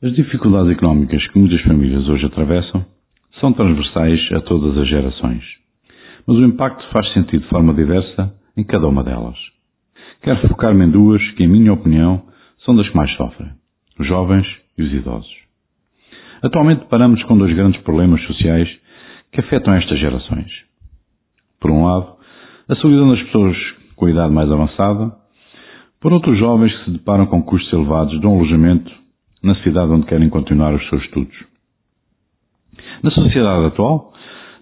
As 0.00 0.14
dificuldades 0.14 0.70
económicas 0.70 1.26
que 1.26 1.36
muitas 1.40 1.60
famílias 1.62 2.08
hoje 2.08 2.24
atravessam 2.24 2.86
são 3.40 3.52
transversais 3.52 4.20
a 4.30 4.40
todas 4.42 4.78
as 4.78 4.88
gerações, 4.88 5.42
mas 6.24 6.36
o 6.36 6.44
impacto 6.44 6.88
faz 6.92 7.12
sentido 7.12 7.42
de 7.42 7.48
forma 7.48 7.74
diversa 7.74 8.32
em 8.56 8.62
cada 8.62 8.86
uma 8.86 9.02
delas. 9.02 9.36
Quero 10.22 10.46
focar-me 10.46 10.84
em 10.84 10.90
duas 10.90 11.20
que, 11.32 11.42
em 11.42 11.48
minha 11.48 11.72
opinião, 11.72 12.22
são 12.64 12.76
das 12.76 12.88
que 12.88 12.96
mais 12.96 13.12
sofrem: 13.16 13.50
os 13.98 14.06
jovens 14.06 14.46
e 14.78 14.84
os 14.84 14.92
idosos. 14.92 15.34
Atualmente 16.42 16.84
paramos 16.84 17.20
com 17.24 17.36
dois 17.36 17.52
grandes 17.56 17.80
problemas 17.82 18.22
sociais 18.22 18.68
que 19.32 19.40
afetam 19.40 19.74
estas 19.74 19.98
gerações. 19.98 20.52
Por 21.58 21.72
um 21.72 21.84
lado, 21.84 22.14
a 22.68 22.76
solidão 22.76 23.10
das 23.10 23.22
pessoas 23.24 23.56
com 23.96 24.06
a 24.06 24.10
idade 24.12 24.32
mais 24.32 24.48
avançada, 24.48 25.10
por 26.00 26.12
outro, 26.12 26.30
os 26.30 26.38
jovens 26.38 26.72
que 26.72 26.84
se 26.84 26.90
deparam 26.92 27.26
com 27.26 27.42
custos 27.42 27.72
elevados 27.72 28.20
de 28.20 28.24
um 28.24 28.36
alojamento 28.36 28.97
na 29.42 29.54
cidade 29.56 29.92
onde 29.92 30.06
querem 30.06 30.28
continuar 30.28 30.74
os 30.74 30.88
seus 30.88 31.02
estudos. 31.04 31.36
Na 33.02 33.10
sociedade 33.10 33.66
atual, 33.66 34.12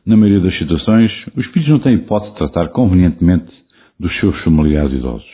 na 0.04 0.16
maioria 0.16 0.40
das 0.40 0.56
situações, 0.58 1.10
os 1.36 1.46
filhos 1.46 1.68
não 1.68 1.78
têm 1.80 1.94
hipótese 1.94 2.32
de 2.32 2.38
tratar 2.38 2.68
convenientemente 2.68 3.52
dos 3.98 4.14
seus 4.20 4.38
familiares 4.44 4.92
idosos. 4.92 5.28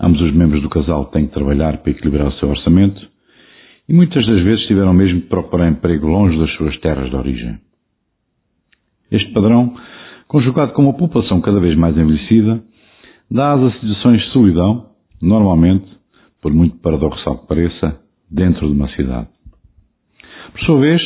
Ambos 0.00 0.20
os 0.20 0.34
membros 0.34 0.62
do 0.62 0.68
casal 0.68 1.06
têm 1.06 1.26
que 1.26 1.34
trabalhar 1.34 1.78
para 1.78 1.90
equilibrar 1.90 2.28
o 2.28 2.32
seu 2.34 2.48
orçamento 2.48 3.00
e 3.88 3.92
muitas 3.92 4.26
das 4.26 4.42
vezes 4.42 4.66
tiveram 4.66 4.92
mesmo 4.92 5.20
de 5.20 5.26
procurar 5.26 5.68
emprego 5.68 6.06
longe 6.06 6.38
das 6.38 6.50
suas 6.56 6.76
terras 6.78 7.10
de 7.10 7.16
origem. 7.16 7.58
Este 9.10 9.30
padrão, 9.32 9.74
conjugado 10.26 10.72
com 10.72 10.82
uma 10.82 10.96
população 10.96 11.40
cada 11.40 11.60
vez 11.60 11.76
mais 11.76 11.96
envelhecida, 11.96 12.62
dá 13.30 13.52
a 13.52 13.70
situações 13.72 14.22
de 14.22 14.32
solidão, 14.32 14.86
normalmente, 15.20 15.86
por 16.40 16.52
muito 16.52 16.78
paradoxal 16.78 17.38
que 17.38 17.46
pareça, 17.46 18.01
dentro 18.32 18.66
de 18.66 18.72
uma 18.72 18.88
cidade. 18.88 19.28
Por 20.52 20.60
sua 20.62 20.80
vez, 20.80 21.02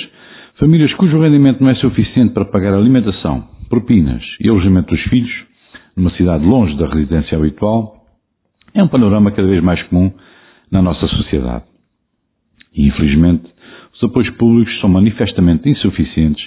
famílias 0.58 0.92
cujo 0.94 1.20
rendimento 1.20 1.62
não 1.62 1.70
é 1.70 1.74
suficiente 1.74 2.32
para 2.32 2.44
pagar 2.44 2.74
alimentação, 2.74 3.48
propinas 3.68 4.22
e 4.40 4.48
alojamento 4.48 4.94
dos 4.94 5.02
filhos, 5.04 5.32
numa 5.96 6.10
cidade 6.10 6.44
longe 6.44 6.76
da 6.76 6.86
residência 6.86 7.36
habitual, 7.36 7.96
é 8.74 8.82
um 8.82 8.88
panorama 8.88 9.30
cada 9.32 9.48
vez 9.48 9.62
mais 9.62 9.82
comum 9.84 10.12
na 10.70 10.82
nossa 10.82 11.06
sociedade. 11.08 11.64
E, 12.74 12.86
infelizmente, 12.86 13.44
os 13.94 14.04
apoios 14.04 14.30
públicos 14.36 14.78
são 14.80 14.90
manifestamente 14.90 15.68
insuficientes 15.68 16.44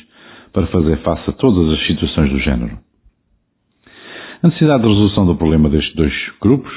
para 0.53 0.67
fazer 0.67 0.97
face 0.97 1.30
a 1.30 1.33
todas 1.33 1.73
as 1.73 1.88
situações 1.88 2.31
do 2.31 2.39
género. 2.39 2.77
A 4.41 4.47
necessidade 4.47 4.83
de 4.83 4.89
resolução 4.89 5.25
do 5.25 5.36
problema 5.36 5.69
destes 5.69 5.93
dois 5.95 6.14
grupos, 6.41 6.71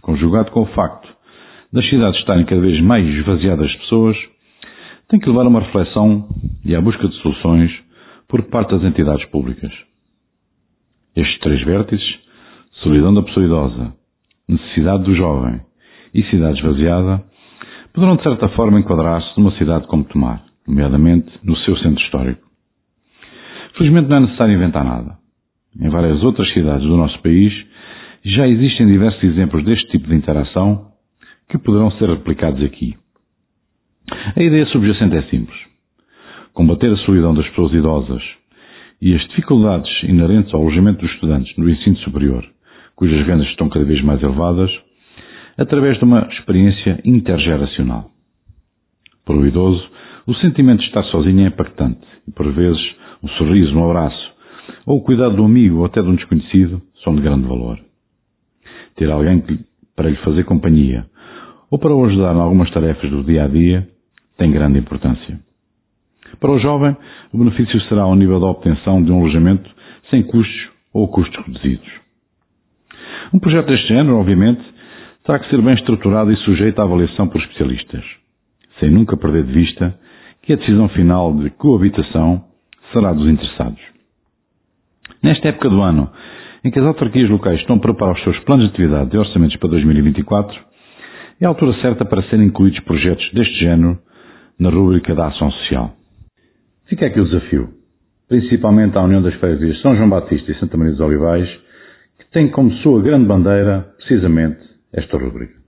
conjugado 0.00 0.50
com 0.50 0.62
o 0.62 0.66
facto 0.66 1.13
das 1.74 1.88
cidades 1.88 2.20
estarem 2.20 2.44
cada 2.44 2.60
vez 2.60 2.80
mais 2.80 3.04
esvaziadas 3.04 3.68
de 3.68 3.78
pessoas, 3.78 4.16
tem 5.08 5.18
que 5.18 5.28
levar 5.28 5.44
a 5.44 5.48
uma 5.48 5.60
reflexão 5.60 6.28
e 6.64 6.72
à 6.72 6.80
busca 6.80 7.08
de 7.08 7.16
soluções 7.16 7.72
por 8.28 8.42
parte 8.44 8.70
das 8.70 8.84
entidades 8.84 9.24
públicas. 9.26 9.72
Estes 11.16 11.40
três 11.40 11.60
vértices, 11.64 12.20
solidão 12.80 13.12
da 13.12 13.22
pessoa 13.22 13.44
idosa, 13.44 13.92
necessidade 14.48 15.02
do 15.02 15.16
jovem 15.16 15.60
e 16.14 16.22
cidade 16.30 16.60
esvaziada, 16.60 17.24
poderão 17.92 18.16
de 18.16 18.22
certa 18.22 18.48
forma 18.50 18.78
enquadrar-se 18.78 19.36
numa 19.36 19.50
cidade 19.58 19.88
como 19.88 20.04
Tomar, 20.04 20.44
nomeadamente 20.68 21.32
no 21.42 21.56
seu 21.56 21.76
centro 21.78 22.04
histórico. 22.04 22.46
Felizmente 23.76 24.08
não 24.08 24.18
é 24.18 24.20
necessário 24.20 24.54
inventar 24.54 24.84
nada. 24.84 25.18
Em 25.80 25.88
várias 25.88 26.22
outras 26.22 26.48
cidades 26.52 26.86
do 26.86 26.96
nosso 26.96 27.20
país 27.20 27.52
já 28.24 28.46
existem 28.46 28.86
diversos 28.86 29.24
exemplos 29.24 29.64
deste 29.64 29.88
tipo 29.90 30.06
de 30.06 30.14
interação 30.14 30.93
que 31.48 31.58
poderão 31.58 31.90
ser 31.92 32.08
replicados 32.08 32.62
aqui. 32.62 32.96
A 34.36 34.42
ideia 34.42 34.66
subjacente 34.66 35.16
é 35.16 35.22
simples. 35.24 35.58
Combater 36.52 36.92
a 36.92 36.96
solidão 36.98 37.34
das 37.34 37.48
pessoas 37.48 37.72
idosas 37.72 38.22
e 39.00 39.14
as 39.14 39.22
dificuldades 39.28 39.90
inerentes 40.04 40.52
ao 40.54 40.60
alojamento 40.60 41.00
dos 41.00 41.12
estudantes 41.12 41.56
no 41.56 41.68
ensino 41.68 41.96
superior, 41.98 42.44
cujas 42.94 43.26
vendas 43.26 43.46
estão 43.48 43.68
cada 43.68 43.84
vez 43.84 44.02
mais 44.02 44.22
elevadas, 44.22 44.70
através 45.58 45.98
de 45.98 46.04
uma 46.04 46.28
experiência 46.32 47.00
intergeracional. 47.04 48.10
Para 49.24 49.36
o 49.36 49.46
idoso, 49.46 49.88
o 50.26 50.34
sentimento 50.34 50.80
de 50.80 50.86
estar 50.86 51.02
sozinho 51.04 51.44
é 51.44 51.48
impactante 51.48 52.06
e, 52.26 52.30
por 52.30 52.50
vezes, 52.52 52.82
um 53.22 53.28
sorriso, 53.30 53.74
um 53.76 53.90
abraço 53.90 54.34
ou 54.86 54.98
o 54.98 55.02
cuidado 55.02 55.36
do 55.36 55.44
amigo 55.44 55.78
ou 55.78 55.84
até 55.84 56.00
de 56.00 56.08
um 56.08 56.14
desconhecido 56.14 56.82
são 57.02 57.14
de 57.14 57.22
grande 57.22 57.46
valor. 57.46 57.78
Ter 58.96 59.10
alguém 59.10 59.42
para 59.96 60.10
lhe 60.10 60.16
fazer 60.16 60.44
companhia 60.44 61.06
ou 61.70 61.78
para 61.78 61.94
o 61.94 62.04
ajudar 62.04 62.34
em 62.34 62.40
algumas 62.40 62.70
tarefas 62.70 63.10
do 63.10 63.22
dia 63.24 63.44
a 63.44 63.48
dia 63.48 63.88
tem 64.36 64.50
grande 64.50 64.78
importância. 64.78 65.38
Para 66.40 66.50
o 66.50 66.58
jovem, 66.58 66.96
o 67.32 67.38
benefício 67.38 67.80
será 67.82 68.02
ao 68.02 68.14
nível 68.14 68.40
da 68.40 68.46
obtenção 68.46 69.02
de 69.02 69.10
um 69.12 69.20
alojamento 69.20 69.70
sem 70.10 70.22
custos 70.22 70.68
ou 70.92 71.08
custos 71.08 71.44
reduzidos. 71.46 71.88
Um 73.32 73.38
projeto 73.38 73.66
deste 73.66 73.88
género, 73.88 74.18
obviamente, 74.18 74.62
terá 75.24 75.38
que 75.38 75.48
ser 75.48 75.60
bem 75.62 75.74
estruturado 75.74 76.30
e 76.30 76.36
sujeito 76.38 76.78
à 76.80 76.84
avaliação 76.84 77.28
por 77.28 77.40
especialistas, 77.40 78.04
sem 78.78 78.90
nunca 78.90 79.16
perder 79.16 79.44
de 79.44 79.52
vista 79.52 79.98
que 80.42 80.52
a 80.52 80.56
decisão 80.56 80.88
final 80.90 81.34
de 81.34 81.50
coabitação 81.50 82.44
será 82.92 83.12
dos 83.12 83.28
interessados. 83.28 83.80
Nesta 85.22 85.48
época 85.48 85.70
do 85.70 85.80
ano, 85.80 86.10
em 86.64 86.70
que 86.70 86.78
as 86.78 86.84
autarquias 86.84 87.30
locais 87.30 87.60
estão 87.60 87.76
a 87.76 87.80
preparar 87.80 88.14
os 88.14 88.22
seus 88.22 88.38
planos 88.40 88.66
de 88.66 88.72
atividade 88.72 89.14
e 89.14 89.18
orçamentos 89.18 89.56
para 89.56 89.70
2024, 89.70 90.58
é 91.40 91.44
a 91.44 91.48
altura 91.48 91.72
certa 91.80 92.04
para 92.04 92.22
serem 92.24 92.46
incluídos 92.46 92.80
projetos 92.80 93.28
deste 93.32 93.58
género 93.60 93.98
na 94.58 94.70
rúbrica 94.70 95.14
da 95.14 95.28
ação 95.28 95.50
social. 95.50 95.96
Fica 96.86 97.06
aqui 97.06 97.20
o 97.20 97.24
desafio, 97.24 97.70
principalmente 98.28 98.96
à 98.96 99.02
União 99.02 99.22
das 99.22 99.34
Freguesias 99.34 99.80
São 99.80 99.96
João 99.96 100.08
Batista 100.08 100.50
e 100.52 100.58
Santa 100.58 100.76
Maria 100.76 100.92
dos 100.92 101.00
Olivais, 101.00 101.48
que 102.18 102.30
tem 102.30 102.50
como 102.50 102.72
sua 102.78 103.02
grande 103.02 103.26
bandeira, 103.26 103.88
precisamente, 103.98 104.60
esta 104.92 105.16
rúbrica. 105.16 105.63